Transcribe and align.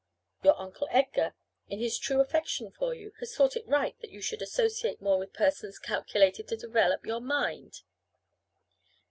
Your 0.43 0.59
uncle 0.59 0.87
Edgar, 0.89 1.35
in 1.69 1.77
his 1.77 1.99
true 1.99 2.21
affection 2.21 2.71
for 2.71 2.95
you, 2.95 3.11
has 3.19 3.35
thought 3.35 3.55
it 3.55 3.67
right 3.67 3.95
that 4.01 4.09
you 4.09 4.19
should 4.19 4.41
associate 4.41 4.99
more 4.99 5.19
with 5.19 5.31
persons 5.31 5.77
calculated 5.77 6.47
to 6.47 6.57
develop 6.57 7.05
your 7.05 7.21
mind." 7.21 7.83